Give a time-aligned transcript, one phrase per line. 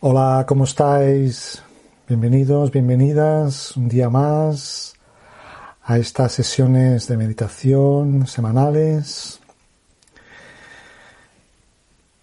[0.00, 1.60] Hola, ¿cómo estáis?
[2.06, 4.94] Bienvenidos, bienvenidas un día más
[5.82, 9.40] a estas sesiones de meditación semanales.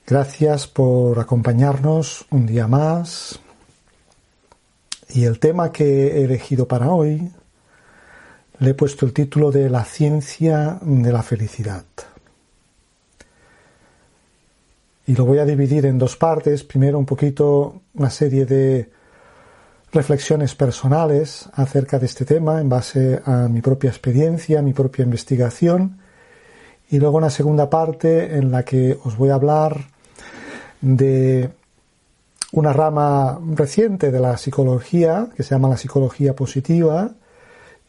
[0.07, 3.41] Gracias por acompañarnos un día más.
[5.09, 7.29] Y el tema que he elegido para hoy
[8.59, 11.83] le he puesto el título de La ciencia de la felicidad
[15.07, 16.63] y lo voy a dividir en dos partes.
[16.63, 18.89] Primero un poquito una serie de
[19.91, 25.99] reflexiones personales acerca de este tema en base a mi propia experiencia, mi propia investigación.
[26.89, 29.85] Y luego una segunda parte en la que os voy a hablar
[30.81, 31.49] de
[32.51, 37.11] una rama reciente de la psicología que se llama la psicología positiva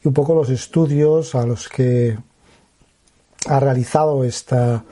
[0.03, 2.19] y un poco los estudios a los que
[3.49, 4.85] ha realizado esta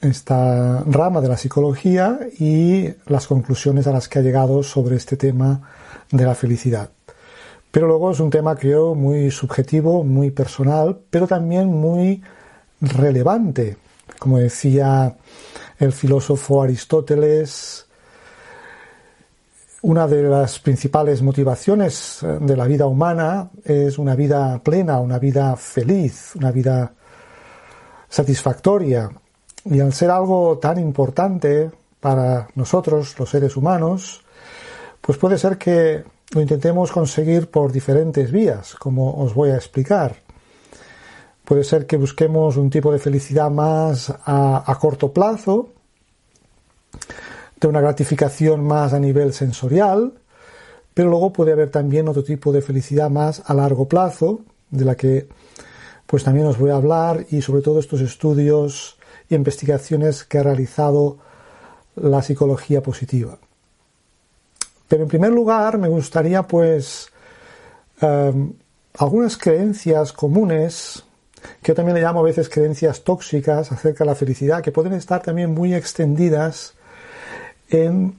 [0.00, 5.16] esta rama de la psicología y las conclusiones a las que ha llegado sobre este
[5.16, 5.60] tema
[6.10, 6.90] de la felicidad.
[7.70, 12.22] Pero luego es un tema, creo, muy subjetivo, muy personal, pero también muy
[12.80, 13.76] relevante.
[14.18, 15.16] Como decía
[15.78, 17.86] el filósofo Aristóteles,
[19.82, 25.56] una de las principales motivaciones de la vida humana es una vida plena, una vida
[25.56, 26.92] feliz, una vida
[28.08, 29.10] satisfactoria.
[29.64, 34.22] Y al ser algo tan importante para nosotros, los seres humanos,
[35.00, 36.02] pues puede ser que
[36.32, 40.16] lo intentemos conseguir por diferentes vías, como os voy a explicar.
[41.44, 45.70] Puede ser que busquemos un tipo de felicidad más a, corto plazo,
[47.60, 50.12] de una gratificación más a nivel sensorial,
[50.94, 54.94] pero luego puede haber también otro tipo de felicidad más a largo plazo, de la
[54.94, 55.28] que
[56.06, 58.96] pues también os voy a hablar y sobre todo estos estudios
[59.30, 61.16] y investigaciones que ha realizado
[61.96, 63.38] la psicología positiva.
[64.88, 67.08] Pero en primer lugar me gustaría pues
[68.00, 68.52] em,
[68.98, 71.04] algunas creencias comunes
[71.62, 74.92] que yo también le llamo a veces creencias tóxicas acerca de la felicidad, que pueden
[74.92, 76.74] estar también muy extendidas
[77.70, 78.14] en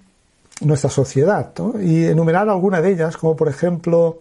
[0.62, 1.54] nuestra sociedad.
[1.80, 4.20] Y enumerar alguna de ellas, como por ejemplo,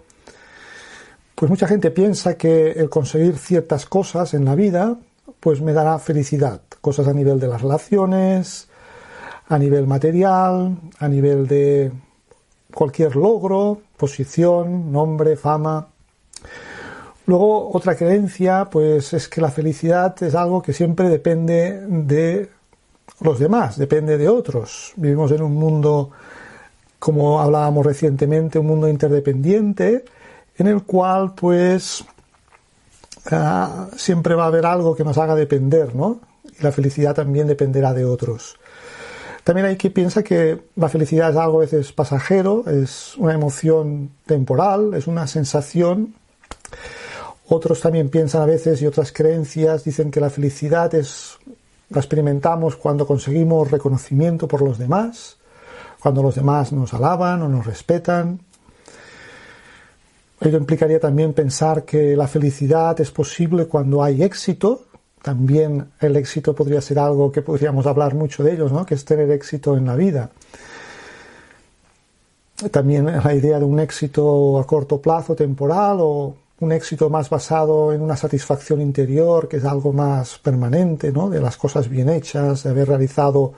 [1.34, 4.98] pues mucha gente piensa que el conseguir ciertas cosas en la vida,
[5.38, 8.68] pues me dará felicidad cosas a nivel de las relaciones,
[9.48, 11.92] a nivel material, a nivel de
[12.72, 15.88] cualquier logro, posición, nombre, fama.
[17.26, 22.48] Luego, otra creencia, pues es que la felicidad es algo que siempre depende de
[23.20, 24.92] los demás, depende de otros.
[24.96, 26.10] Vivimos en un mundo,
[26.98, 30.04] como hablábamos recientemente, un mundo interdependiente,
[30.56, 32.04] en el cual, pues,
[33.30, 36.29] ah, siempre va a haber algo que nos haga depender, ¿no?
[36.60, 38.56] La felicidad también dependerá de otros.
[39.44, 44.10] También hay quien piensa que la felicidad es algo a veces pasajero, es una emoción
[44.26, 46.14] temporal, es una sensación.
[47.48, 51.38] Otros también piensan a veces y otras creencias dicen que la felicidad es
[51.90, 55.36] la experimentamos cuando conseguimos reconocimiento por los demás,
[55.98, 58.38] cuando los demás nos alaban o nos respetan.
[60.40, 64.86] Ello implicaría también pensar que la felicidad es posible cuando hay éxito,
[65.22, 68.86] también el éxito podría ser algo que podríamos hablar mucho de ellos, ¿no?
[68.86, 70.30] que es tener éxito en la vida.
[72.70, 77.92] También la idea de un éxito a corto plazo, temporal, o un éxito más basado
[77.92, 81.30] en una satisfacción interior, que es algo más permanente, ¿no?
[81.30, 83.52] de las cosas bien hechas, de haber realizado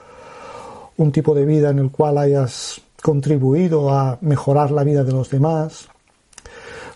[0.97, 5.31] un tipo de vida en el cual hayas contribuido a mejorar la vida de los
[5.31, 5.89] demás.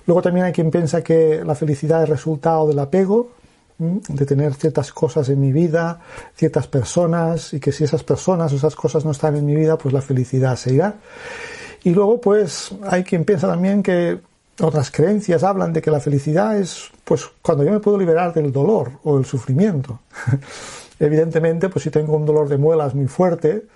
[0.06, 3.30] Luego también hay quien piensa que la felicidad es resultado del apego,
[3.78, 6.00] de tener ciertas cosas en mi vida,
[6.34, 9.76] ciertas personas, y que si esas personas o esas cosas no están en mi vida,
[9.76, 10.94] pues la felicidad se irá.
[11.84, 14.18] Y luego, pues, hay quien piensa también que
[14.60, 18.50] otras creencias hablan de que la felicidad es, pues, cuando yo me puedo liberar del
[18.50, 20.00] dolor o del sufrimiento.
[20.98, 23.66] Evidentemente, pues si tengo un dolor de muelas muy fuerte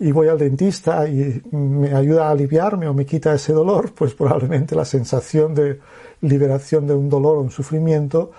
[0.00, 4.12] y voy al dentista y me ayuda a aliviarme o me quita ese dolor, pues
[4.14, 5.78] probablemente la sensación de
[6.22, 8.32] liberación de un dolor o un sufrimiento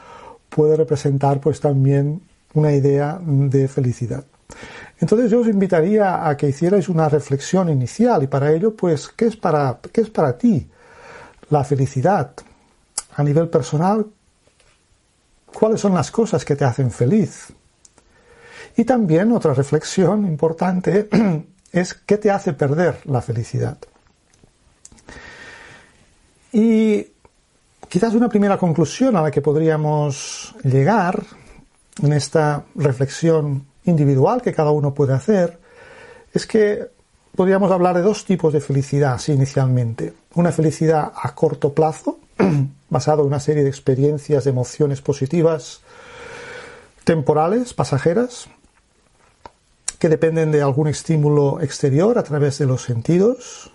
[0.56, 2.22] puede representar pues también
[2.54, 4.24] una idea de felicidad.
[5.02, 9.26] Entonces yo os invitaría a que hicierais una reflexión inicial y para ello pues ¿qué
[9.26, 10.66] es para, qué es para ti
[11.50, 12.32] la felicidad?
[13.18, 14.06] A nivel personal,
[15.54, 17.48] ¿cuáles son las cosas que te hacen feliz?
[18.78, 21.10] Y también otra reflexión importante
[21.74, 23.78] es ¿qué te hace perder la felicidad?
[26.54, 27.15] Y
[27.90, 31.24] Quizás una primera conclusión a la que podríamos llegar
[32.02, 35.60] en esta reflexión individual que cada uno puede hacer
[36.34, 36.88] es que
[37.36, 40.14] podríamos hablar de dos tipos de felicidad, inicialmente.
[40.34, 42.20] Una felicidad a corto plazo,
[42.90, 45.82] basada en una serie de experiencias, de emociones positivas,
[47.04, 48.48] temporales, pasajeras,
[50.00, 53.72] que dependen de algún estímulo exterior a través de los sentidos.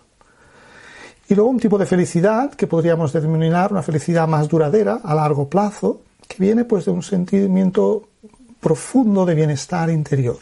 [1.31, 5.49] Y luego un tipo de felicidad que podríamos denominar una felicidad más duradera, a largo
[5.49, 8.09] plazo, que viene pues de un sentimiento
[8.59, 10.39] profundo de bienestar interior.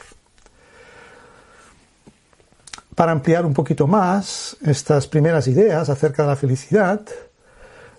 [2.95, 7.03] Para ampliar un poquito más estas primeras ideas acerca de la felicidad,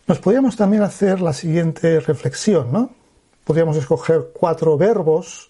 [0.08, 2.90] nos podríamos también hacer la siguiente reflexión, ¿no?
[3.44, 5.48] Podríamos escoger cuatro verbos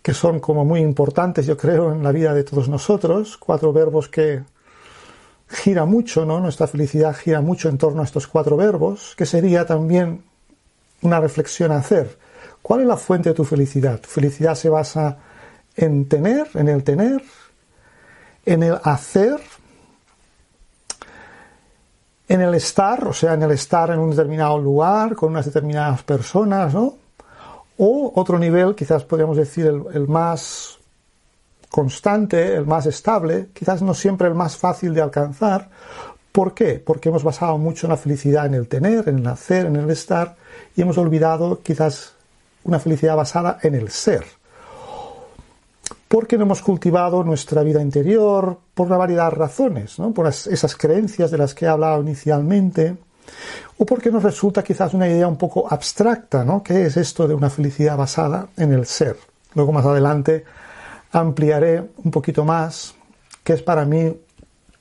[0.00, 4.08] que son como muy importantes, yo creo, en la vida de todos nosotros, cuatro verbos
[4.08, 4.40] que
[5.50, 6.40] gira mucho, ¿no?
[6.40, 10.22] Nuestra felicidad gira mucho en torno a estos cuatro verbos, que sería también
[11.02, 12.16] una reflexión a hacer.
[12.62, 14.00] ¿Cuál es la fuente de tu felicidad?
[14.00, 15.18] ¿Tu felicidad se basa
[15.76, 17.22] en tener, en el tener,
[18.44, 19.40] en el hacer,
[22.28, 26.02] en el estar, o sea, en el estar en un determinado lugar, con unas determinadas
[26.02, 26.94] personas, ¿no?
[27.78, 30.78] O otro nivel, quizás podríamos decir el, más
[31.70, 35.70] constante, el más estable, quizás no siempre el más fácil de alcanzar.
[36.32, 36.82] ¿Por qué?
[36.84, 40.36] Porque hemos basado mucho la felicidad en el tener, en el hacer, en el estar,
[40.76, 42.14] y hemos olvidado quizás
[42.64, 44.24] una felicidad basada en el ser.
[46.08, 50.12] Porque no hemos cultivado nuestra vida interior por una variedad de razones, ¿no?
[50.12, 52.96] por esas creencias de las que he hablado inicialmente,
[53.78, 56.64] o porque nos resulta quizás una idea un poco abstracta, ¿no?
[56.64, 59.16] ¿Qué es esto de una felicidad basada en el ser?
[59.54, 60.44] Luego más adelante
[61.12, 62.94] ampliaré un poquito más
[63.42, 64.14] qué es para mí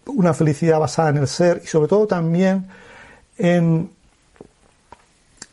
[0.06, 2.68] una felicidad basada en el ser y sobre todo también
[3.38, 3.90] en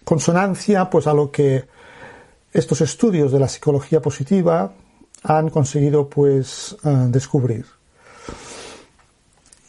[0.05, 1.65] consonancia pues a lo que
[2.53, 4.73] estos estudios de la psicología positiva
[5.23, 7.67] han conseguido pues eh, descubrir.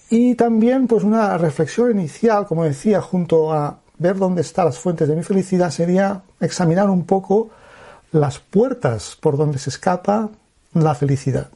[0.10, 5.08] Y también, pues una reflexión inicial, como decía, junto a ver dónde están las fuentes
[5.08, 7.50] de mi felicidad, sería examinar un poco
[8.12, 10.30] las puertas por donde se escapa
[10.84, 11.50] la felicidad.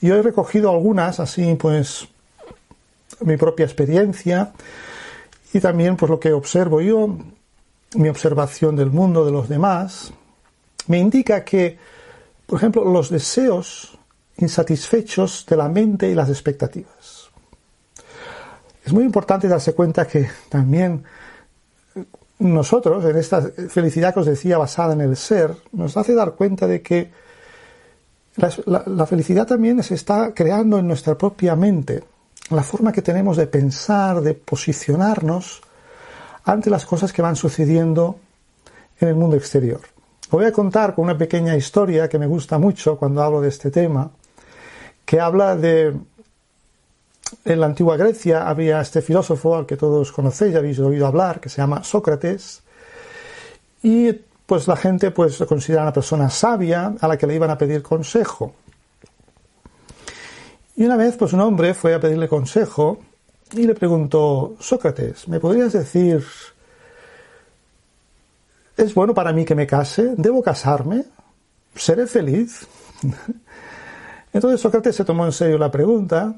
[0.00, 2.08] Y he recogido algunas, así pues
[3.20, 4.52] mi propia experiencia
[5.52, 7.16] y también pues lo que observo yo,
[7.94, 10.12] mi observación del mundo, de los demás,
[10.88, 11.78] me indica que,
[12.46, 13.96] por ejemplo, los deseos
[14.38, 17.30] insatisfechos de la mente y las expectativas.
[18.84, 21.04] Es muy importante darse cuenta que también
[22.38, 26.66] nosotros, en esta felicidad que os decía basada en el ser, nos hace dar cuenta
[26.66, 27.10] de que
[28.36, 32.02] la, felicidad también se está creando en nuestra propia mente,
[32.50, 35.60] la forma que tenemos de pensar, de posicionarnos
[36.44, 38.18] ante las cosas que van sucediendo
[39.00, 39.80] en el mundo exterior.
[40.30, 43.70] voy a contar con una pequeña historia que me gusta mucho cuando hablo de este
[43.70, 44.10] tema,
[45.04, 45.94] que habla de
[47.44, 51.40] en la antigua Grecia había este filósofo al que todos conocéis, ya habéis oído hablar,
[51.40, 52.62] que se llama Sócrates,
[53.82, 54.12] y
[54.46, 57.58] pues la gente pues lo considera una persona sabia a la que le iban a
[57.58, 58.54] pedir consejo.
[60.76, 62.98] Y una vez pues un hombre fue a pedirle consejo
[63.52, 66.24] y le preguntó, Sócrates, ¿me podrías decir,
[68.76, 70.14] ¿es bueno para mí que me case?
[70.16, 71.04] ¿Debo casarme?
[71.74, 72.66] ¿Seré feliz?
[74.32, 76.34] Entonces Sócrates se tomó en serio la pregunta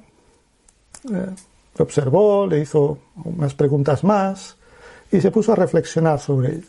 [1.13, 1.35] eh,
[1.79, 4.57] observó, le hizo unas preguntas más
[5.11, 6.69] y se puso a reflexionar sobre ello.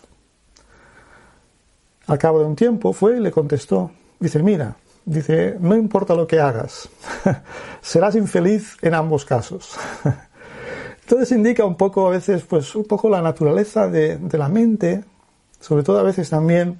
[2.07, 6.27] Al cabo de un tiempo fue y le contestó, dice, mira, dice, no importa lo
[6.27, 6.89] que hagas,
[7.81, 9.75] serás infeliz en ambos casos.
[11.01, 15.03] Entonces indica un poco a veces, pues un poco la naturaleza de, la mente,
[15.59, 16.79] sobre todo a veces también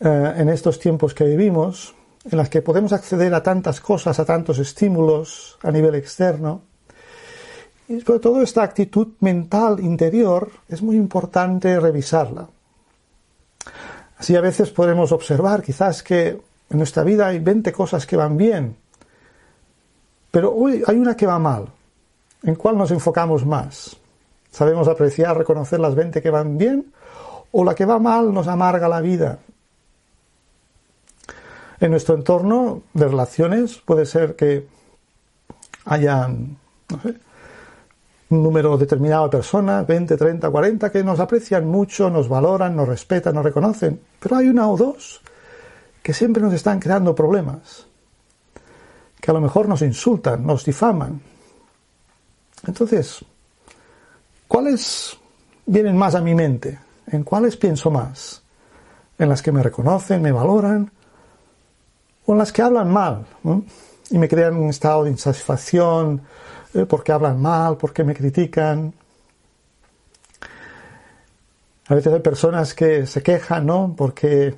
[0.00, 1.94] eh, en estos tiempos que vivimos,
[2.28, 6.62] en las que podemos acceder a tantas cosas, a tantos estímulos a nivel externo.
[7.88, 12.48] Y sobre todo esta actitud mental interior es muy importante revisarla.
[14.18, 16.28] Así a veces podemos observar quizás que
[16.70, 18.76] en nuestra vida hay 20 cosas que van bien,
[20.30, 21.68] pero hoy hay una que va mal.
[22.42, 23.96] ¿En cuál nos enfocamos más?
[24.50, 26.92] ¿Sabemos apreciar, reconocer las 20 que van bien?
[27.52, 29.38] ¿O la que va mal nos amarga la vida
[31.80, 34.66] en nuestro entorno de relaciones puede ser que
[35.84, 36.28] haya
[38.30, 42.88] un número determinado de personas, 20, 30, 40, que nos aprecian mucho, nos valoran, nos
[42.88, 45.20] respetan, nos reconocen, pero hay una o dos
[46.02, 47.86] que siempre nos están creando problemas,
[49.20, 51.20] que a lo mejor nos insultan, nos difaman.
[52.66, 53.24] Entonces,
[54.48, 55.16] ¿cuáles
[55.66, 56.78] vienen más a mi mente?
[57.06, 58.42] ¿En cuáles pienso más?
[59.18, 60.90] ¿En las que me reconocen, me valoran?
[62.26, 63.26] o las que hablan mal.
[64.10, 66.20] y me crean un estado de insatisfacción
[66.88, 68.92] porque hablan mal, porque me critican.
[71.86, 73.94] A veces hay personas que se quejan, ¿no?
[73.96, 74.54] Porque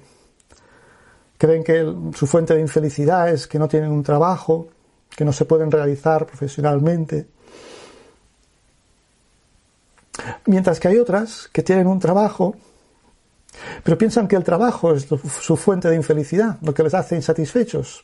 [1.37, 4.68] creen que su fuente de infelicidad es que no tienen un trabajo,
[5.11, 7.26] que no se pueden realizar profesionalmente.
[10.46, 12.54] Mientras que hay otras que tienen un trabajo,
[13.82, 15.06] pero piensan que el trabajo es
[15.40, 18.02] su fuente de infelicidad, lo que les hace insatisfechos,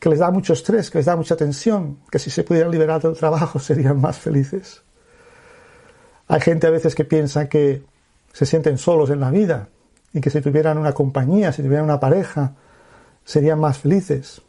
[0.00, 3.02] que les da mucho estrés, que les da mucha tensión, que si se pudieran liberar
[3.02, 4.82] del trabajo serían más felices.
[6.26, 7.82] Hay gente a veces que piensa que
[8.32, 9.68] se sienten solos en la vida
[10.12, 12.54] y que si tuvieran una compañía, si tuvieran una pareja,
[13.24, 14.40] serían más felices.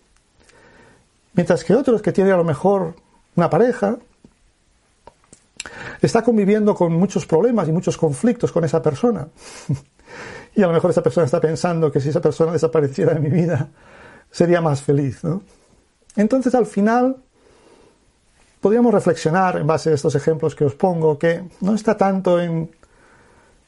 [1.34, 2.96] Mientras que otros que tienen a lo mejor
[3.36, 3.98] una pareja,
[6.02, 9.28] está conviviendo con muchos problemas y muchos conflictos con esa persona.
[10.56, 13.30] y a lo mejor esa persona está pensando que si esa persona desapareciera de mi
[13.30, 13.70] vida,
[14.32, 15.24] sería más feliz.
[15.24, 15.42] ¿no?
[16.16, 17.18] Entonces, al final,
[18.60, 22.72] podríamos reflexionar en base a estos ejemplos que os pongo, que no está tanto en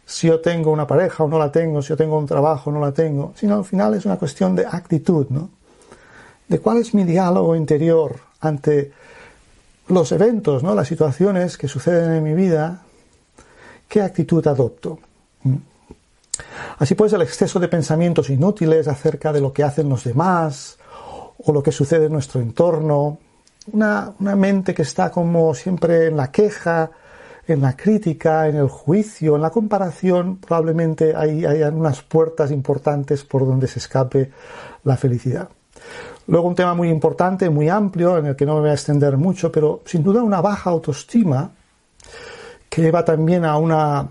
[0.06, 2.74] si yo tengo una pareja o no la tengo, si yo tengo un trabajo o
[2.74, 5.50] no la tengo, sino al final es una cuestión de actitud, ¿no?
[6.48, 8.92] De cuál es mi diálogo interior ante
[9.88, 10.76] los eventos, ¿no?
[10.76, 12.82] las situaciones que suceden en mi vida,
[13.88, 15.00] qué actitud adopto.
[15.44, 15.56] ¿Mm?
[16.78, 20.78] Así pues, el exceso de pensamientos inútiles acerca de lo que hacen los demás
[21.46, 23.18] o lo que sucede en nuestro entorno,
[23.72, 26.92] una, mente que está como siempre en la queja,
[27.48, 33.24] en la crítica, en el juicio, en la comparación, probablemente hay, hay unas puertas importantes
[33.24, 34.32] por donde se escape
[34.84, 35.50] la felicidad.
[36.28, 39.18] Luego un tema muy importante, muy amplio, en el que no me voy a extender
[39.18, 41.52] mucho, pero sin duda una baja autoestima
[42.70, 44.08] que lleva también a una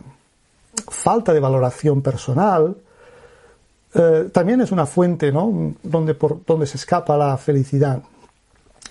[0.88, 2.76] falta de valoración personal,
[3.94, 5.74] eh, también es una fuente ¿no?
[5.82, 8.02] donde, por, donde se escapa la felicidad.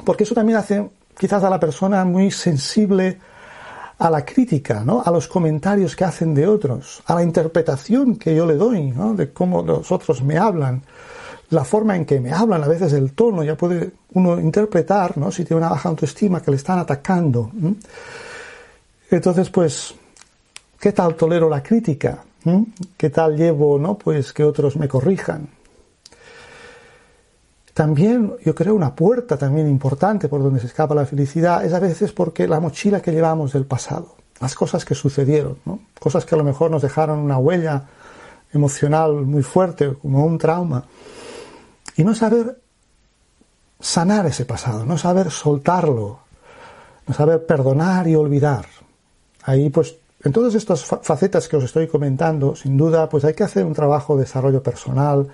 [0.06, 3.20] Porque eso también hace quizás a la persona muy sensible
[4.00, 5.04] a la crítica, ¿no?
[5.06, 9.14] a los comentarios que hacen de otros, a la interpretación que yo le doy ¿no?
[9.14, 10.82] de cómo los otros me hablan
[11.52, 15.32] la forma en que me hablan, a veces el tono, ya puede uno interpretar, ¿no?
[15.32, 17.52] Si tiene una baja autoestima, que le están atacando.
[19.10, 19.94] Entonces, pues,
[20.82, 22.24] ¿qué tal tolero la crítica?
[22.98, 23.98] ¿Qué tal llevo, no?
[23.98, 25.48] Pues que otros me corrijan.
[27.74, 31.80] También, yo creo, una puerta también importante por donde se escapa la felicidad es a
[31.80, 35.58] veces porque la mochila que llevamos del pasado, las cosas que sucedieron.
[36.00, 37.84] Cosas que a lo mejor nos dejaron una huella
[38.52, 40.84] emocional muy fuerte, como un trauma
[41.96, 42.60] y no saber
[43.80, 46.20] sanar ese pasado, no saber soltarlo,
[47.08, 48.66] no saber perdonar y olvidar.
[49.44, 53.44] Ahí pues en todas estas facetas que os estoy comentando, sin duda, pues hay que
[53.44, 55.28] hacer un trabajo de desarrollo personal,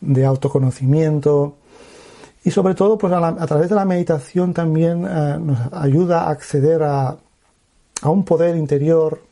[0.00, 1.56] de autoconocimiento
[2.44, 6.82] y sobre todo pues a, través de la meditación también eh, nos ayuda a acceder
[6.82, 7.16] a,
[8.02, 9.22] a un poder interior,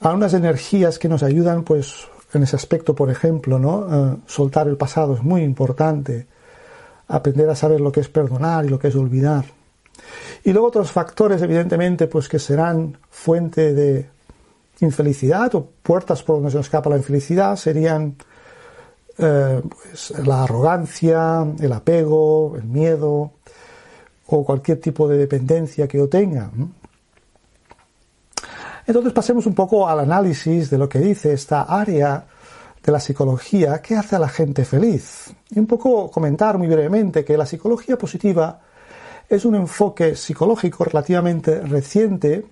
[0.00, 4.12] a unas energías que nos ayudan pues en ese aspecto, por ejemplo, ¿no?
[4.12, 6.28] Eh, soltar el pasado es muy importante.
[7.08, 9.44] Aprender a saber lo que es perdonar y lo que es olvidar.
[10.44, 14.08] Y luego otros factores, evidentemente, pues que serán fuente de
[14.80, 18.16] infelicidad o puertas por donde se escapa la infelicidad serían
[19.18, 23.32] eh, pues, la arrogancia, el apego, el miedo
[24.26, 26.50] o cualquier tipo de dependencia que yo tenga.
[28.86, 32.24] Entonces pasemos un poco al análisis de lo que dice esta área
[32.82, 35.34] de la psicología que hace a la gente feliz.
[35.50, 38.60] Y un poco comentar muy brevemente que la psicología positiva
[39.30, 42.44] es un enfoque psicológico relativamente reciente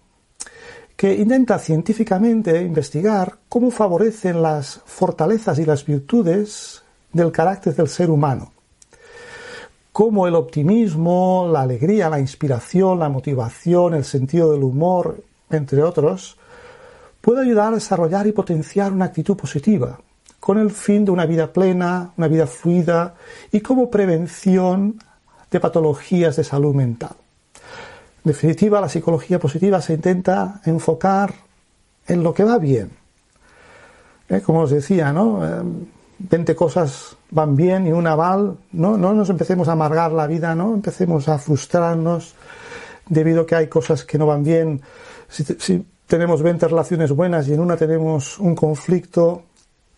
[0.97, 6.83] que intenta científicamente investigar cómo favorecen las fortalezas y las virtudes
[7.13, 8.53] del carácter del ser humano.
[9.93, 16.37] Cómo el optimismo, la alegría, la inspiración, la motivación, el sentido del humor, entre otros,
[17.21, 19.99] puede ayudar a desarrollar y potenciar una actitud positiva,
[20.39, 23.17] con el fin de una vida plena, una vida fluida
[23.51, 25.01] y como prevención
[25.51, 27.17] de patologías de salud mental.
[28.25, 31.35] En definitiva, la psicología positiva se intenta enfocar
[32.07, 32.91] en lo que va bien.
[34.29, 34.41] ¿Eh?
[34.41, 35.41] Como os decía, ¿no?
[36.19, 38.99] 20 eh, cosas van bien y una mal, ¿no?
[38.99, 40.75] No nos empecemos a amargar la vida, ¿no?
[40.75, 42.35] Empecemos a frustrarnos
[43.09, 44.83] debido a que hay cosas que no van bien
[45.29, 49.43] si, tenemos 20 relaciones buenas y en una tenemos un conflicto,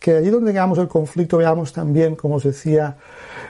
[0.01, 2.97] que allí donde tengamos el conflicto veamos también, como os decía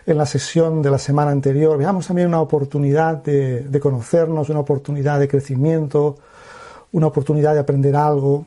[0.06, 4.60] en la sesión de la semana anterior, veamos también una oportunidad de, de conocernos, una
[4.60, 6.18] oportunidad de crecimiento,
[6.92, 8.46] una oportunidad de aprender algo.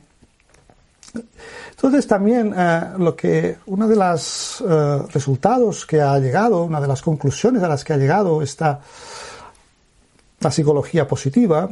[1.71, 6.87] Entonces también eh, lo que uno de los eh, resultados que ha llegado, una de
[6.87, 8.81] las conclusiones a las que ha llegado esta
[10.41, 11.69] la psicología positiva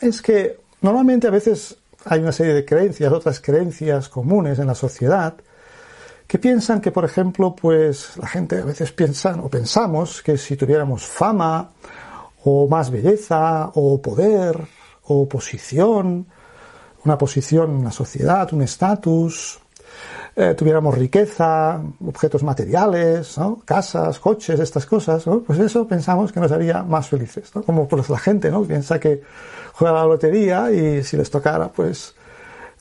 [0.00, 4.74] es que normalmente a veces hay una serie de creencias, otras creencias comunes en la
[4.74, 5.34] sociedad
[6.26, 10.56] que piensan que, por ejemplo, pues la gente a veces piensa o pensamos que si
[10.56, 11.70] tuviéramos fama
[12.44, 14.58] o más belleza o poder
[15.04, 16.26] o posición,
[17.04, 19.60] una posición en la sociedad, un estatus,
[20.36, 26.82] eh, tuviéramos riqueza, objetos materiales, casas, coches, estas cosas, pues eso pensamos que nos haría
[26.82, 28.64] más felices, como pues la gente ¿no?
[28.64, 29.22] piensa que
[29.74, 32.14] juega la lotería y si les tocara pues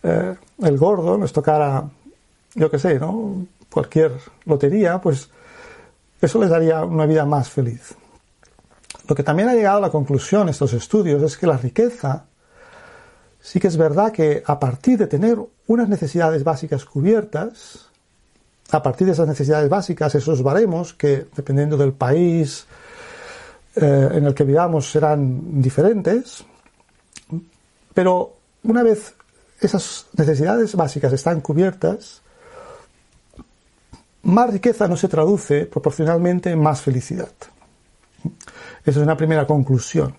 [0.01, 1.83] eh, el gordo, les tocara,
[2.55, 3.45] yo qué sé, ¿no?
[3.69, 4.13] cualquier
[4.45, 5.29] lotería, pues
[6.22, 7.95] eso les daría una vida más feliz.
[9.07, 12.25] Lo que también ha llegado a la conclusión estos estudios es que la riqueza
[13.43, 17.89] sí que es verdad que a partir de tener unas necesidades básicas cubiertas,
[18.71, 22.65] a partir de esas necesidades básicas, esos baremos que dependiendo del país
[23.75, 26.45] eh, en el que vivamos serán diferentes,
[27.93, 28.33] pero
[28.63, 29.13] una vez
[29.59, 32.21] esas necesidades básicas están cubiertas,
[34.23, 37.33] más riqueza no se traduce proporcionalmente en más felicidad.
[38.85, 40.15] Esa es una primera conclusión.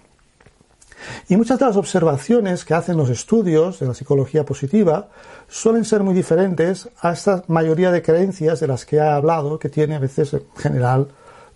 [1.29, 5.09] Y muchas de las observaciones que hacen los estudios de la psicología positiva
[5.49, 9.69] suelen ser muy diferentes a esta mayoría de creencias de las que he hablado que
[9.69, 11.09] tiene a veces en general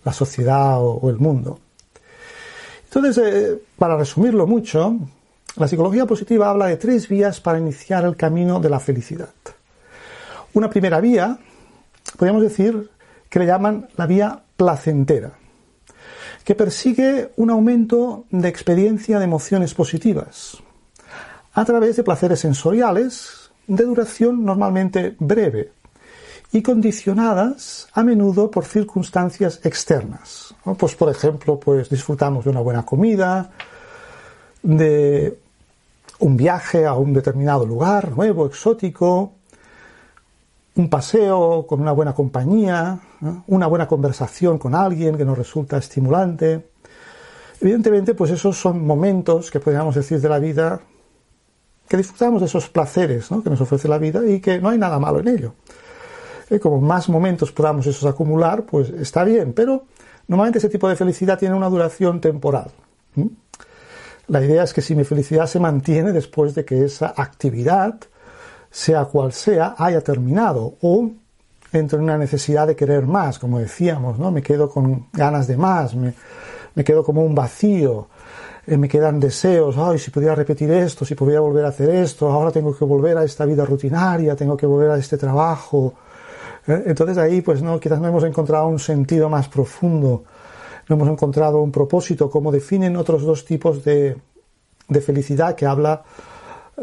[0.03, 1.59] la sociedad o, el mundo.
[2.85, 4.95] Entonces, eh, para resumirlo mucho,
[5.55, 9.29] la psicología positiva habla de tres vías para iniciar el camino de la felicidad.
[10.53, 11.37] Una primera vía,
[12.17, 12.89] podríamos decir
[13.29, 15.38] que le llaman la vía placentera
[16.49, 20.57] que persigue un aumento de experiencia de emociones positivas
[21.53, 25.73] a través de placeres sensoriales de duración normalmente breve
[26.51, 30.55] y condicionadas a menudo por circunstancias externas.
[30.79, 33.51] Pues por ejemplo, pues disfrutamos de una buena comida,
[34.63, 35.37] de
[36.17, 39.33] un viaje a un determinado lugar nuevo, exótico,
[40.75, 42.99] un paseo con una buena compañía,
[43.47, 46.69] una buena conversación con alguien que nos resulta estimulante.
[47.59, 50.79] Evidentemente, pues esos son momentos que podríamos decir de la vida
[51.87, 54.99] que disfrutamos de esos placeres que nos ofrece la vida y que no hay nada
[54.99, 55.55] malo en ello.
[56.49, 59.85] Y como más momentos podamos esos acumular, pues está bien, pero
[60.27, 62.71] normalmente ese tipo de felicidad tiene una duración temporal.
[64.27, 67.99] La idea es que si mi felicidad se mantiene después de que esa actividad
[68.71, 71.09] sea cual sea, haya terminado o
[71.71, 74.31] entro en una necesidad de querer más, como decíamos, ¿no?
[74.31, 76.13] Me quedo con ganas de más, me,
[76.83, 78.07] quedo como un vacío,
[78.65, 82.29] eh, me quedan deseos, ay, si pudiera repetir esto, si pudiera volver a hacer esto,
[82.29, 85.93] ahora tengo que volver a esta vida rutinaria, tengo que volver a este trabajo.
[86.67, 86.83] ¿eh?
[86.87, 90.23] Entonces ahí, pues no, quizás no hemos encontrado un sentido más profundo,
[90.87, 94.17] no hemos encontrado un propósito, como definen otros dos tipos de,
[94.87, 96.03] de felicidad que habla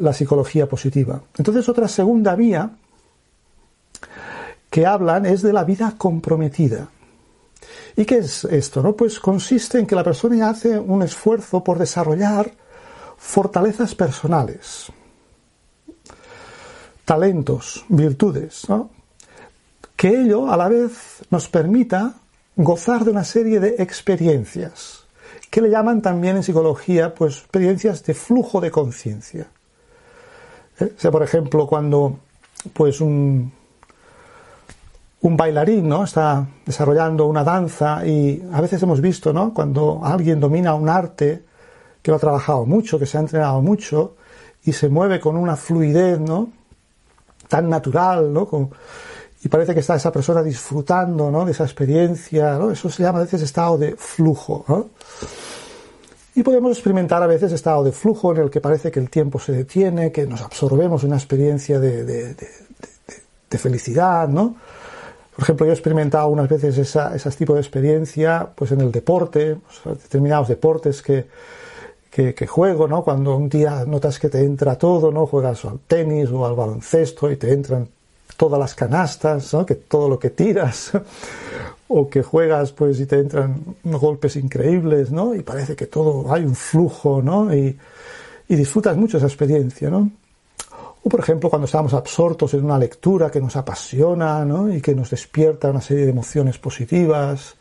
[0.00, 1.20] la psicología positiva.
[1.36, 2.70] Entonces, otra segunda vía
[4.70, 6.88] que hablan es de la vida comprometida.
[7.96, 8.82] ¿Y qué es esto?
[8.82, 8.94] No?
[8.94, 12.52] Pues consiste en que la persona hace un esfuerzo por desarrollar
[13.16, 14.92] fortalezas personales,
[17.04, 18.66] talentos, virtudes,
[19.96, 22.16] que ello a la vez nos permita
[22.56, 25.04] gozar de una serie de experiencias,
[25.50, 29.48] que le llaman también en psicología, pues experiencias de flujo de conciencia.
[30.80, 31.10] ¿Eh?
[31.10, 32.18] Por ejemplo, cuando
[32.72, 33.52] pues un,
[35.20, 36.04] un bailarín ¿no?
[36.04, 39.52] está desarrollando una danza y a veces hemos visto ¿no?
[39.54, 41.44] cuando alguien domina un arte
[42.02, 44.16] que lo ha trabajado mucho, que se ha entrenado mucho
[44.64, 46.50] y se mueve con una fluidez ¿no?
[47.48, 48.48] tan natural ¿no?
[49.42, 51.44] y parece que está esa persona disfrutando ¿no?
[51.44, 54.64] de esa experiencia, eso se llama a veces estado de flujo.
[56.36, 59.38] Y podemos experimentar a veces estado de flujo en el que parece que el tiempo
[59.38, 62.36] se detiene, que nos absorbemos una experiencia de,
[63.58, 64.54] felicidad, ¿no?
[65.34, 68.92] Por ejemplo, yo he experimentado algunas veces esa, ese tipo de experiencia pues en el
[68.92, 71.24] deporte, determinados deportes que,
[72.10, 73.02] que, juego, ¿no?
[73.02, 75.26] Cuando un día notas que te entra todo, ¿no?
[75.26, 77.88] Juegas al tenis o al baloncesto y te entran
[78.36, 79.64] todas las canastas, ¿no?
[79.64, 80.92] Que todo lo que tiras
[81.88, 85.34] o que juegas pues y te entran golpes increíbles, ¿no?
[85.34, 87.54] Y parece que todo hay un flujo, ¿no?
[87.54, 87.76] Y,
[88.48, 90.10] disfrutas mucho esa experiencia, ¿no?
[91.02, 94.72] O por ejemplo cuando estamos absortos en una lectura que nos apasiona, ¿no?
[94.72, 97.56] Y que nos despierta una serie de emociones positivas.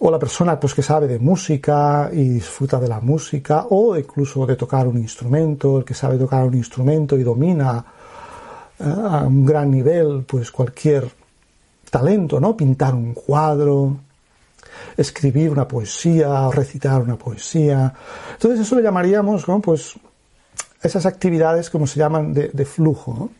[0.00, 4.46] O la persona pues que sabe de música y disfruta de la música, o incluso
[4.46, 7.84] de tocar un instrumento, el que sabe tocar un instrumento y domina
[8.80, 11.10] a un gran nivel, pues cualquier
[11.90, 12.56] talento, ¿no?
[12.56, 13.96] Pintar un cuadro,
[14.96, 17.92] escribir una poesía, recitar una poesía.
[18.32, 19.60] Entonces eso le llamaríamos, ¿no?
[19.60, 19.94] Pues
[20.82, 23.30] esas actividades como se llaman de, flujo,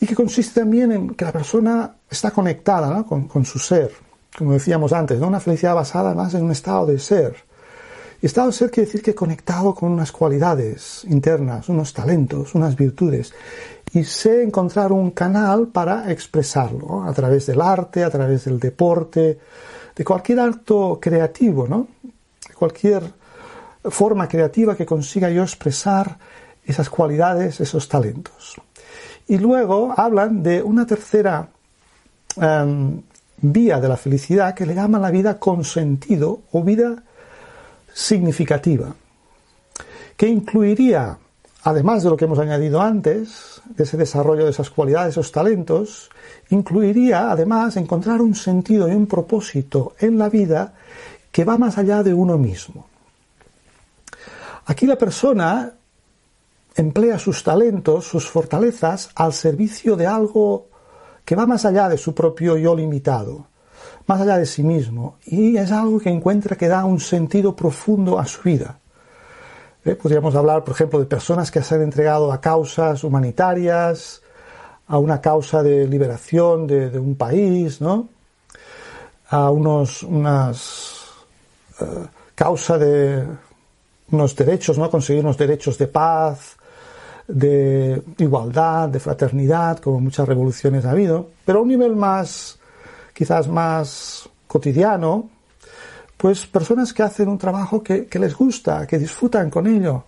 [0.00, 3.92] y que consiste también en que la persona está conectada con, su ser,
[4.36, 5.28] como decíamos antes, ¿no?
[5.28, 7.36] una felicidad basada más en un estado de ser.
[8.22, 12.76] Y estado de ser quiere decir que conectado con unas cualidades internas, unos talentos, unas
[12.76, 13.32] virtudes,
[13.92, 19.38] y sé encontrar un canal para expresarlo, a través del arte, a través del deporte,
[19.96, 21.88] de cualquier acto creativo, ¿no?
[22.54, 23.02] cualquier
[23.84, 26.18] forma creativa que consiga yo expresar
[26.64, 28.60] esas cualidades, esos talentos.
[29.26, 31.48] Y luego hablan de una tercera
[32.36, 33.00] em,
[33.38, 37.02] vía de la felicidad que le llaman la vida con sentido o vida
[37.92, 38.94] significativa,
[40.16, 41.16] que incluiría,
[41.62, 46.10] además de lo que hemos añadido antes, de ese desarrollo de esas cualidades, esos talentos,
[46.50, 50.74] incluiría además encontrar un sentido y un propósito en la vida
[51.30, 52.86] que va más allá de uno mismo.
[54.66, 55.72] Aquí la persona
[56.74, 60.68] emplea sus talentos, sus fortalezas al servicio de algo
[61.24, 63.46] que va más allá de su propio yo limitado,
[64.06, 68.18] más allá de sí mismo, y es algo que encuentra que da un sentido profundo
[68.18, 68.79] a su vida.
[69.84, 69.94] ¿Eh?
[69.94, 74.22] Podríamos hablar, por ejemplo, de personas que se han entregado a causas humanitarias,
[74.86, 78.08] a una causa de liberación de, un país, ¿no?
[79.28, 81.04] A unos, unas
[81.80, 83.24] uh, causa de
[84.10, 84.90] unos derechos, ¿no?
[84.90, 86.56] Conseguir unos derechos de paz,
[87.26, 92.58] de igualdad, de fraternidad, como muchas revoluciones ha habido, pero a un nivel más,
[93.14, 95.30] quizás más cotidiano,
[96.20, 100.04] pues personas que hacen un trabajo que, les gusta, que disfrutan con ello,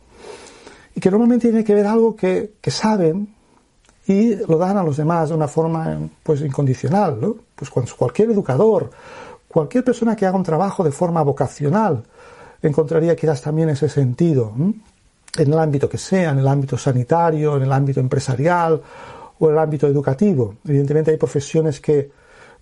[0.95, 3.35] y que normalmente tiene que ver algo que, que, saben
[4.07, 7.37] y lo dan a los demás de una forma pues incondicional, ¿no?
[7.57, 8.91] Pues cualquier educador,
[9.49, 12.05] cualquier persona que haga un trabajo de forma vocacional,
[12.61, 17.63] encontraría quizás también ese sentido en el ámbito que sea, en el ámbito sanitario, en
[17.63, 18.83] el ámbito empresarial
[19.39, 20.57] o en el ámbito educativo.
[20.67, 22.11] Evidentemente hay profesiones que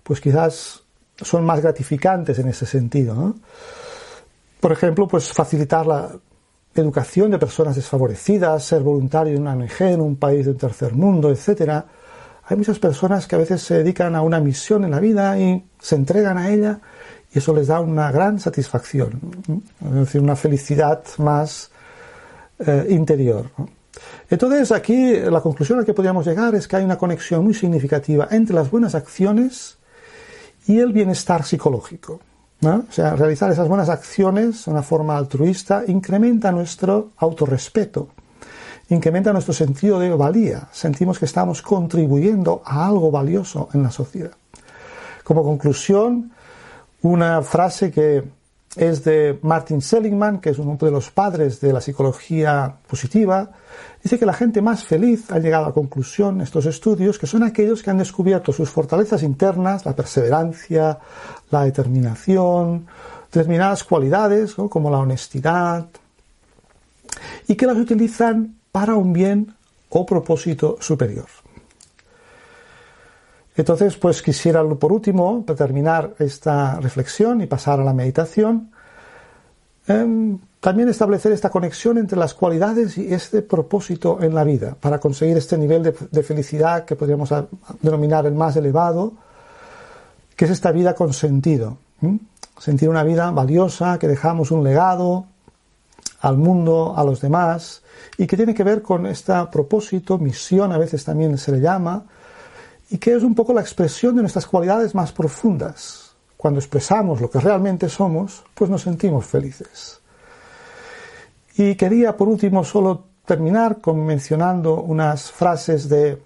[0.03, 0.83] pues quizás
[1.21, 3.35] son más gratificantes en ese sentido.
[4.59, 6.09] Por ejemplo, pues facilitar la
[6.73, 10.93] educación de personas desfavorecidas, ser voluntario en una ONG, en un país de un tercer
[10.93, 11.83] mundo, etc.
[12.45, 15.63] Hay muchas personas que a veces se dedican a una misión en la vida y
[15.79, 16.79] se entregan a ella
[17.33, 19.19] y eso les da una gran satisfacción,
[19.85, 21.71] es decir, una felicidad más
[22.59, 23.49] eh, interior.
[24.29, 27.53] Entonces aquí la conclusión a la que podríamos llegar es que hay una conexión muy
[27.53, 29.77] significativa entre las buenas acciones
[30.67, 32.19] y el bienestar psicológico.
[32.63, 38.09] O sea, realizar esas buenas acciones de una forma altruista incrementa nuestro autorrespeto,
[38.89, 40.67] incrementa nuestro sentido de valía.
[40.71, 44.33] Sentimos que estamos contribuyendo a algo valioso en la sociedad.
[45.23, 46.31] Como conclusión,
[47.01, 48.23] una frase que
[48.75, 53.49] es de Martin Seligman, que es uno de los padres de la psicología positiva.
[54.01, 57.43] Dice que la gente más feliz ha llegado a la conclusión, estos estudios, que son
[57.43, 60.97] aquellos que han descubierto sus fortalezas internas, la perseverancia,
[61.49, 62.87] la determinación,
[63.31, 65.87] determinadas cualidades, como la honestidad,
[67.47, 69.53] y que las utilizan para un bien
[69.89, 71.40] o propósito superior.
[73.61, 78.71] Entonces, pues quisiera por último, para terminar esta reflexión y pasar a la meditación,
[79.85, 84.97] em, también establecer esta conexión entre las cualidades y este propósito en la vida para
[84.97, 87.31] conseguir este nivel de, felicidad que podríamos
[87.83, 89.13] denominar el más elevado,
[90.35, 91.77] que es esta vida con sentido.
[92.57, 95.25] Sentir una vida valiosa, que dejamos un legado
[96.21, 97.83] al mundo, a los demás,
[98.17, 102.05] y que tiene que ver con este propósito, misión a veces también se le llama,
[102.91, 106.11] y que es un poco la expresión de nuestras cualidades más profundas.
[106.35, 110.01] Cuando expresamos lo que realmente somos, pues nos sentimos felices.
[111.55, 116.21] Y quería por último solo terminar con mencionando unas frases de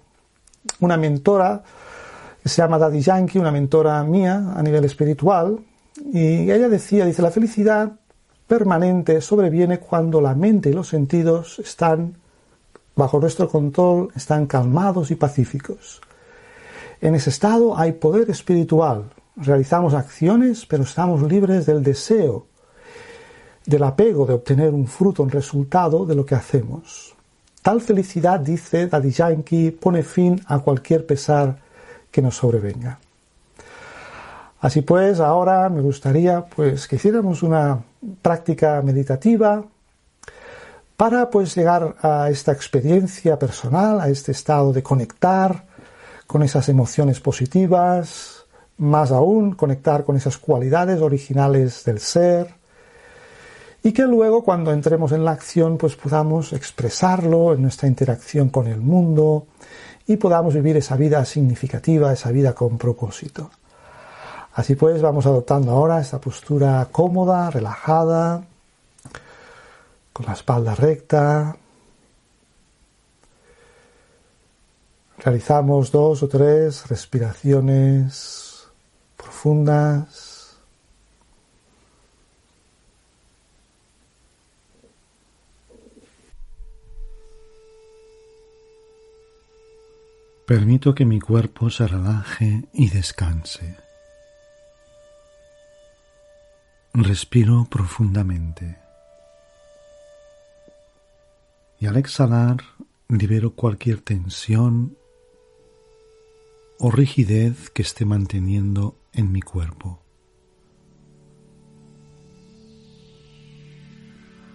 [0.80, 1.62] una mentora
[2.42, 5.60] que se llama Daddy Yankee, una mentora mía a nivel espiritual,
[6.12, 7.92] y ella decía, dice, la felicidad
[8.48, 12.16] permanente sobreviene cuando la mente y los sentidos están
[12.96, 16.00] bajo nuestro control, están calmados y pacíficos.
[17.00, 19.10] En ese estado hay poder espiritual.
[19.36, 22.46] Realizamos acciones, pero estamos libres del deseo,
[23.66, 27.14] del apego de obtener un fruto, un resultado de lo que hacemos.
[27.62, 31.58] Tal felicidad, dice Daddy Yankee, pone fin a cualquier pesar
[32.10, 32.98] que nos sobrevenga.
[34.60, 37.78] Así pues, ahora me gustaría pues que hiciéramos una
[38.22, 39.64] práctica meditativa
[40.96, 45.64] para pues llegar a esta experiencia personal, a este estado de conectar
[46.26, 48.44] con esas emociones positivas,
[48.78, 52.54] más aún conectar con esas cualidades originales del ser
[53.82, 58.66] y que luego cuando entremos en la acción pues podamos expresarlo en nuestra interacción con
[58.66, 59.46] el mundo
[60.06, 63.50] y podamos vivir esa vida significativa, esa vida con propósito.
[64.54, 68.42] Así pues vamos adoptando ahora esta postura cómoda, relajada,
[70.12, 71.56] con la espalda recta,
[75.18, 78.68] Realizamos dos o tres respiraciones
[79.16, 80.58] profundas.
[90.46, 93.76] Permito que mi cuerpo se relaje y descanse.
[96.94, 98.78] Respiro profundamente.
[101.80, 102.58] Y al exhalar
[103.08, 104.96] libero cualquier tensión
[106.78, 110.02] o rigidez que esté manteniendo en mi cuerpo.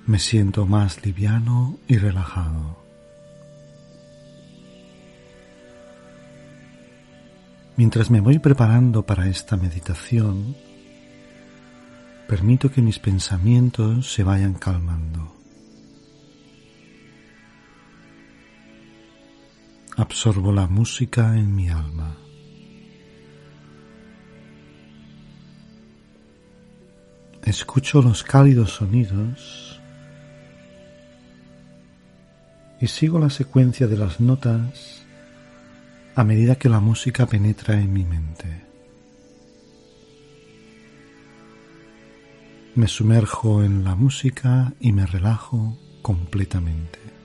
[0.05, 2.77] Me siento más liviano y relajado.
[7.77, 10.55] Mientras me voy preparando para esta meditación,
[12.27, 15.40] permito que mis pensamientos se vayan calmando.
[19.97, 22.17] Absorbo la música en mi alma.
[27.43, 29.79] Escucho los cálidos sonidos
[32.79, 35.05] y sigo la secuencia de las notas
[36.15, 38.65] a medida que la música penetra en mi mente.
[42.75, 47.20] Me sumerjo en la música y me relajo completamente.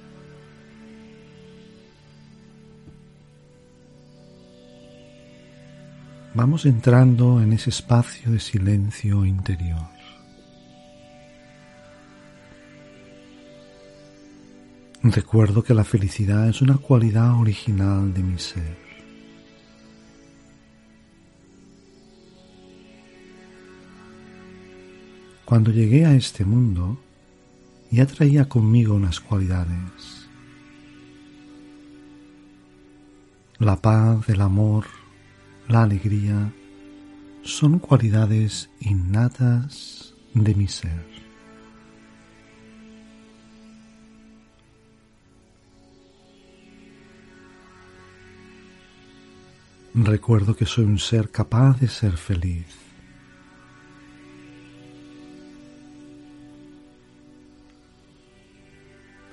[6.37, 9.88] Vamos entrando en ese espacio de silencio interior.
[15.03, 18.77] Recuerdo que la felicidad es una cualidad original de mi ser.
[25.46, 26.99] Cuando llegué a este mundo,
[27.90, 30.29] ya traía conmigo unas cualidades.
[33.59, 34.85] La paz, el amor,
[35.68, 36.52] la alegría
[37.42, 41.05] son cualidades innatas de mi ser.
[49.94, 52.66] Recuerdo que soy un ser capaz de ser feliz.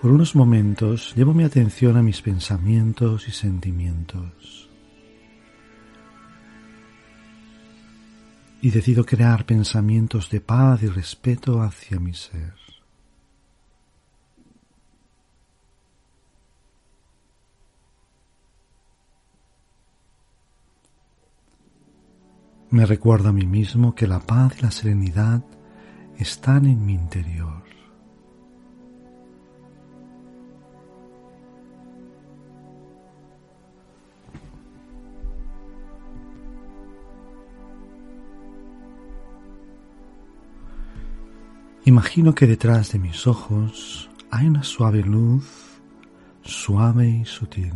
[0.01, 4.72] Por unos momentos llevo mi atención a mis pensamientos y sentimientos.
[8.63, 12.53] Y decido crear pensamientos de paz y respeto hacia mi ser.
[22.69, 25.43] Me recuerdo a mí mismo que la paz y la serenidad
[26.17, 27.63] están en mi interior.
[41.85, 45.81] Imagino que detrás de mis ojos hay una suave luz,
[46.41, 47.73] suave y sutil,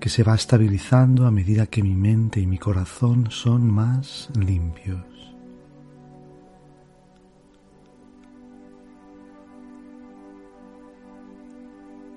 [0.00, 5.06] que se va estabilizando a medida que mi mente y mi corazón son más limpios.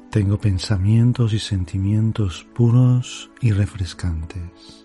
[0.10, 4.83] Tengo pensamientos y sentimientos puros y refrescantes.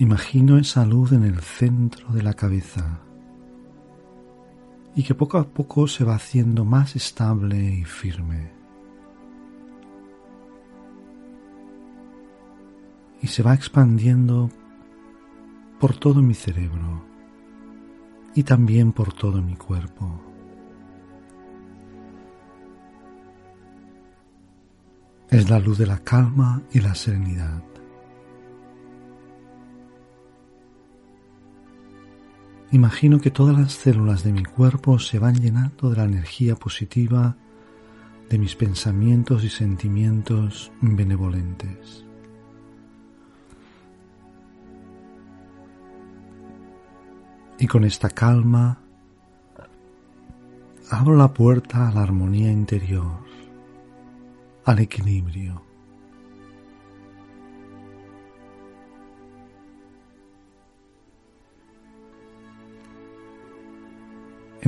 [0.00, 3.00] Imagino esa luz en el centro de la cabeza
[4.94, 8.52] y que poco a poco se va haciendo más estable y firme.
[13.20, 14.50] Y se va expandiendo
[15.80, 17.04] por todo mi cerebro
[18.36, 20.20] y también por todo mi cuerpo.
[25.28, 27.77] Es la luz de la calma y la serenidad.
[32.70, 37.34] Imagino que todas las células de mi cuerpo se van llenando de la energía positiva
[38.28, 42.04] de mis pensamientos y sentimientos benevolentes.
[47.58, 48.78] Y con esta calma
[50.90, 53.24] abro la puerta a la armonía interior,
[54.66, 55.67] al equilibrio.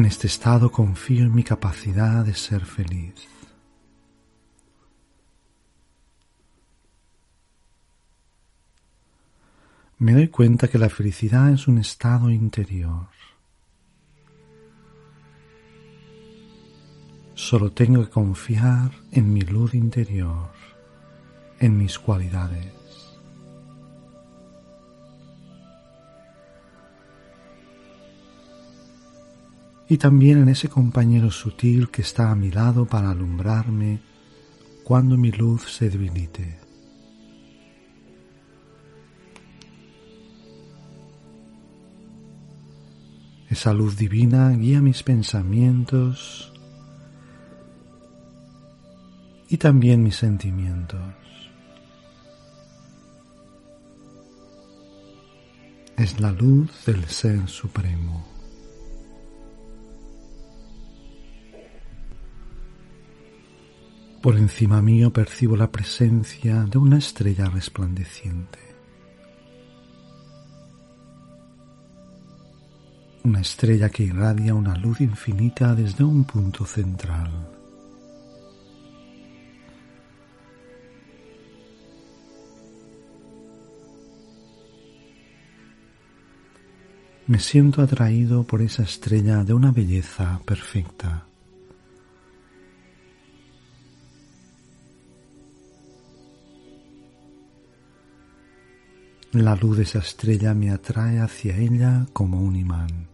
[0.01, 3.29] En este estado confío en mi capacidad de ser feliz.
[9.99, 13.09] Me doy cuenta que la felicidad es un estado interior.
[17.35, 20.51] Solo tengo que confiar en mi luz interior,
[21.59, 22.80] en mis cualidades.
[29.91, 34.01] Y también en ese compañero sutil que está a mi lado para alumbrarme
[34.85, 36.61] cuando mi luz se debilite.
[43.49, 46.53] Esa luz divina guía mis pensamientos
[49.49, 51.01] y también mis sentimientos.
[55.97, 58.30] Es la luz del Ser Supremo.
[64.21, 68.59] Por encima mío percibo la presencia de una estrella resplandeciente.
[73.25, 77.31] Una estrella que irradia una luz infinita desde un punto central.
[87.27, 91.30] Me siento atraído por esa estrella de una belleza perfecta.
[99.33, 103.09] La luz de esa estrella me atrae hacia ella como un imán.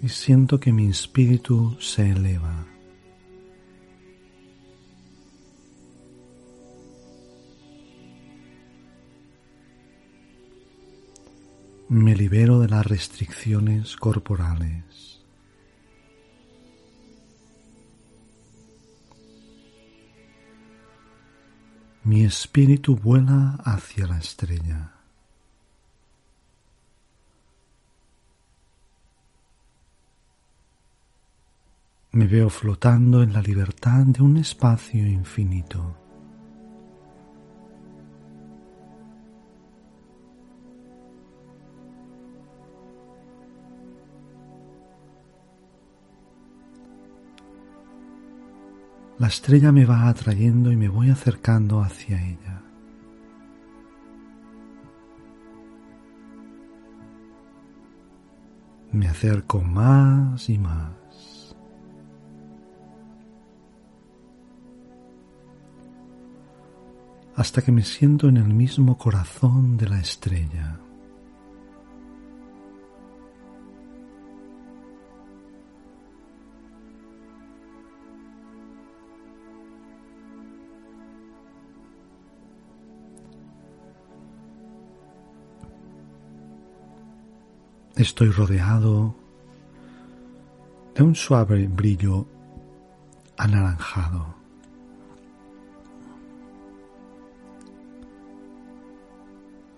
[0.00, 2.66] Y siento que mi espíritu se eleva.
[11.88, 15.17] me libero de las restricciones corporales.
[22.08, 24.92] Mi espíritu vuela hacia la estrella.
[32.12, 36.07] Me veo flotando en la libertad de un espacio infinito.
[49.18, 52.62] La estrella me va atrayendo y me voy acercando hacia ella.
[58.92, 61.56] Me acerco más y más.
[67.34, 70.78] Hasta que me siento en el mismo corazón de la estrella.
[87.98, 89.12] Estoy rodeado
[90.94, 92.28] de un suave brillo
[93.36, 94.36] anaranjado.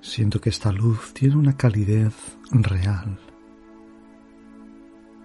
[0.03, 2.15] Siento que esta luz tiene una calidez
[2.51, 3.19] real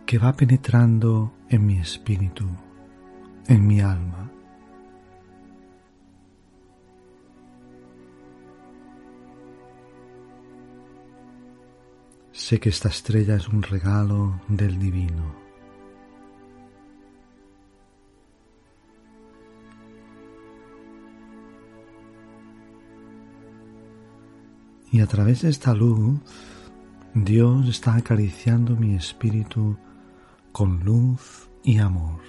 [0.05, 2.45] que va penetrando en mi espíritu,
[3.47, 4.31] en mi alma.
[12.45, 15.33] Sé que esta estrella es un regalo del divino.
[24.91, 26.19] Y a través de esta luz,
[27.15, 29.75] Dios está acariciando mi espíritu
[30.51, 32.21] con luz y amor.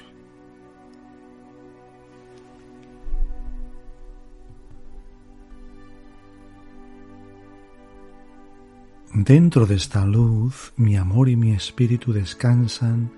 [9.18, 13.10] Dentro de esta luz, mi amor y mi espíritu descansan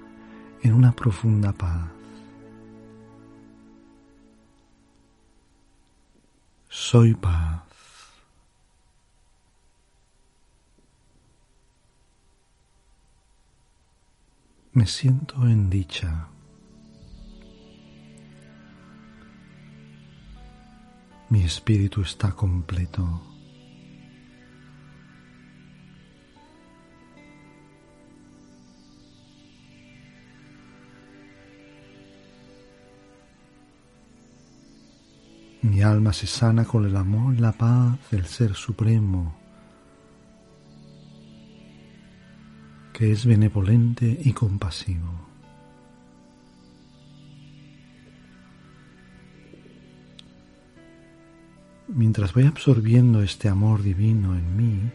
[0.63, 1.89] en una profunda paz.
[6.69, 7.65] Soy paz.
[14.75, 16.29] Me siento en dicha.
[21.29, 23.38] Mi espíritu está completo.
[35.79, 39.33] Mi alma se sana con el amor y la paz del Ser Supremo,
[42.93, 45.09] que es benevolente y compasivo.
[51.87, 54.91] Mientras voy absorbiendo este amor divino en mí,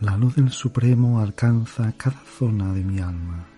[0.00, 3.53] la luz del Supremo alcanza cada zona de mi alma.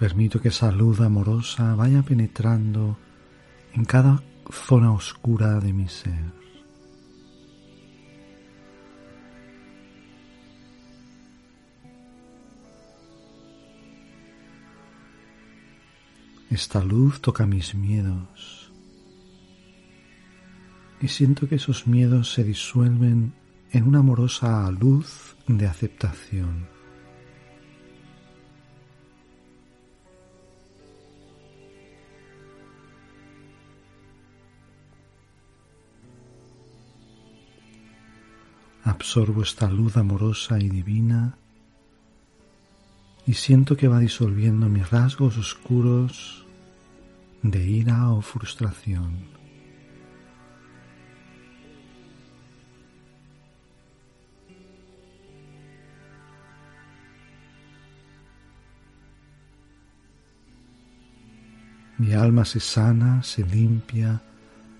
[0.00, 2.96] Permito que esa luz amorosa vaya penetrando
[3.74, 6.32] en cada zona oscura de mi ser.
[16.48, 18.72] Esta luz toca mis miedos
[21.02, 23.34] y siento que esos miedos se disuelven
[23.70, 26.69] en una amorosa luz de aceptación.
[38.90, 41.36] Absorbo esta luz amorosa y divina
[43.24, 46.44] y siento que va disolviendo mis rasgos oscuros
[47.42, 49.28] de ira o frustración.
[61.98, 64.20] Mi alma se sana, se limpia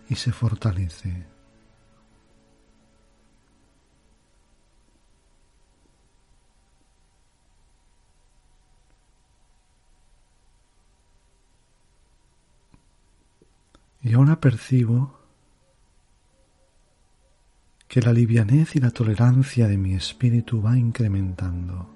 [0.08, 1.39] y se fortalece.
[14.11, 15.20] Y ahora percibo
[17.86, 21.88] que la livianez y la tolerancia de mi espíritu va incrementando.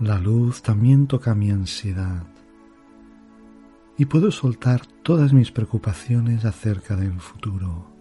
[0.00, 2.33] La luz también toca mi ansiedad
[3.96, 7.92] y puedo soltar todas mis preocupaciones acerca del futuro.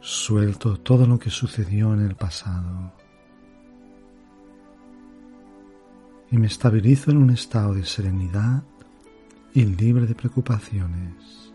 [0.00, 2.92] Suelto todo lo que sucedió en el pasado
[6.30, 8.62] y me estabilizo en un estado de serenidad
[9.52, 11.49] y libre de preocupaciones.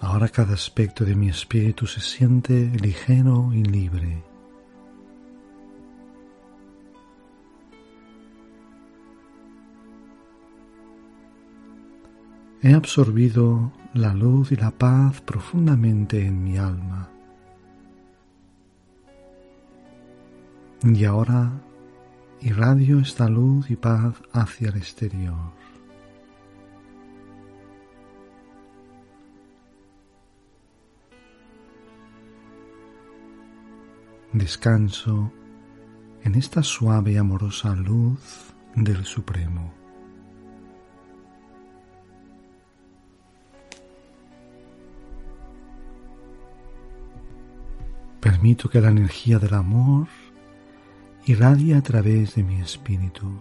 [0.00, 4.24] Ahora cada aspecto de mi espíritu se siente ligero y libre.
[12.62, 17.10] He absorbido la luz y la paz profundamente en mi alma.
[20.82, 21.52] Y ahora
[22.40, 25.59] irradio esta luz y paz hacia el exterior.
[34.32, 35.32] Descanso
[36.22, 39.72] en esta suave y amorosa luz del Supremo.
[48.20, 50.06] Permito que la energía del amor
[51.24, 53.40] irradie a través de mi espíritu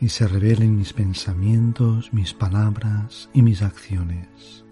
[0.00, 4.64] y se revelen mis pensamientos, mis palabras y mis acciones.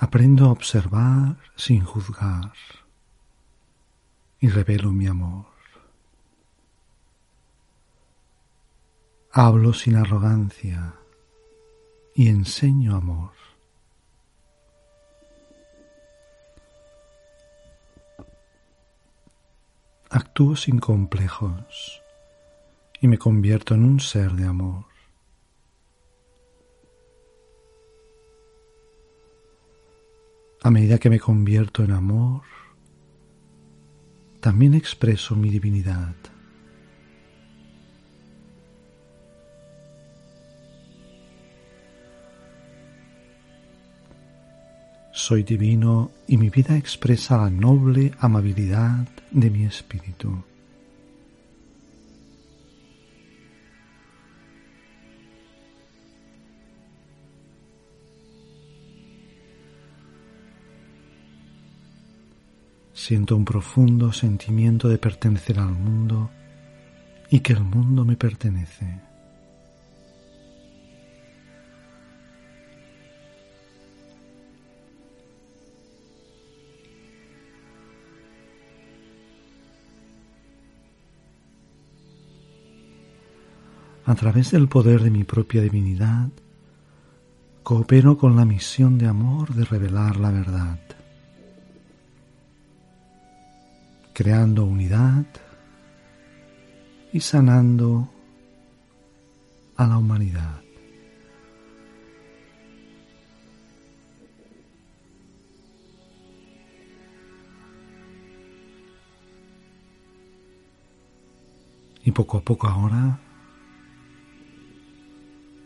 [0.00, 2.52] Aprendo a observar sin juzgar
[4.38, 5.46] y revelo mi amor.
[9.32, 10.94] Hablo sin arrogancia
[12.14, 13.32] y enseño amor.
[20.10, 22.02] Actúo sin complejos
[23.00, 24.87] y me convierto en un ser de amor.
[30.62, 32.42] A medida que me convierto en amor,
[34.40, 36.14] también expreso mi divinidad.
[45.12, 50.44] Soy divino y mi vida expresa la noble amabilidad de mi espíritu.
[63.08, 66.28] Siento un profundo sentimiento de pertenecer al mundo
[67.30, 69.00] y que el mundo me pertenece.
[84.04, 86.28] A través del poder de mi propia divinidad,
[87.62, 90.78] coopero con la misión de amor de revelar la verdad,
[94.18, 95.26] creando unidad
[97.12, 98.10] y sanando
[99.76, 100.60] a la humanidad.
[112.02, 113.20] Y poco a poco ahora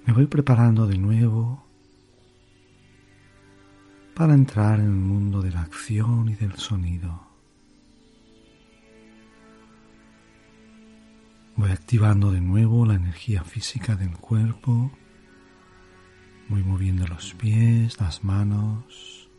[0.04, 1.64] me voy preparando de nuevo
[4.14, 7.31] para entrar en el mundo de la acción y del sonido.
[11.62, 14.90] Voy activando de nuevo la energía física del cuerpo.
[16.48, 19.30] Voy moviendo los pies, las manos.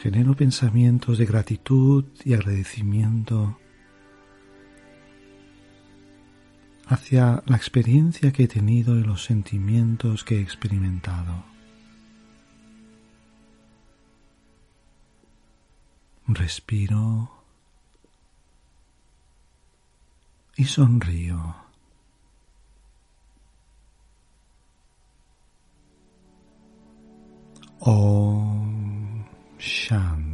[0.00, 3.58] Genero pensamientos de gratitud y agradecimiento
[6.84, 11.42] hacia la experiencia que he tenido y los sentimientos que he experimentado.
[16.28, 17.35] Respiro
[20.56, 21.54] y sonrío.
[27.80, 29.24] Om
[29.58, 30.25] Shanti.